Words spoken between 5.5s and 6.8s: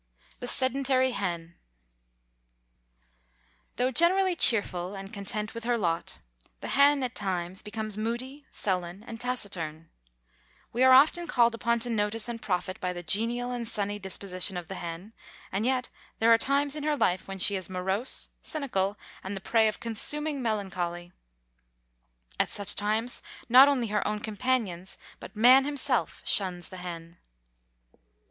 with her lot, the